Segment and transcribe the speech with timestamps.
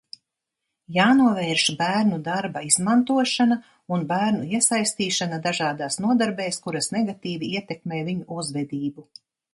[0.95, 3.57] Jānovērš bērnu darba izmantošana
[3.97, 9.07] un bērnu iesaistīšana dažādās nodarbēs, kuras negatīvi ietekmē viņu uzvedību.